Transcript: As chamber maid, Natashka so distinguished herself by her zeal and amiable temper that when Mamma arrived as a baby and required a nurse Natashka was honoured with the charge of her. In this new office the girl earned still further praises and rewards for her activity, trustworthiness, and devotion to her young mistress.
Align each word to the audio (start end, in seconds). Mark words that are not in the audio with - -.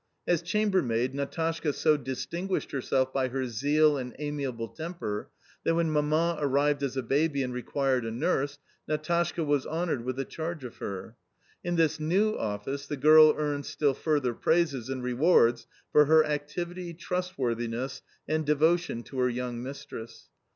As 0.27 0.41
chamber 0.41 0.81
maid, 0.81 1.13
Natashka 1.13 1.73
so 1.73 1.95
distinguished 1.95 2.71
herself 2.71 3.13
by 3.13 3.27
her 3.27 3.45
zeal 3.45 3.97
and 3.97 4.15
amiable 4.17 4.67
temper 4.67 5.29
that 5.63 5.75
when 5.75 5.91
Mamma 5.91 6.37
arrived 6.39 6.81
as 6.81 6.97
a 6.97 7.03
baby 7.03 7.43
and 7.43 7.53
required 7.53 8.03
a 8.03 8.09
nurse 8.09 8.57
Natashka 8.89 9.43
was 9.45 9.67
honoured 9.67 10.03
with 10.03 10.15
the 10.15 10.25
charge 10.25 10.63
of 10.63 10.77
her. 10.77 11.17
In 11.63 11.75
this 11.75 11.99
new 11.99 12.35
office 12.35 12.87
the 12.87 12.97
girl 12.97 13.35
earned 13.37 13.67
still 13.67 13.93
further 13.93 14.33
praises 14.33 14.89
and 14.89 15.03
rewards 15.03 15.67
for 15.91 16.05
her 16.05 16.25
activity, 16.25 16.95
trustworthiness, 16.95 18.01
and 18.27 18.43
devotion 18.43 19.03
to 19.03 19.19
her 19.19 19.29
young 19.29 19.61
mistress. 19.61 20.29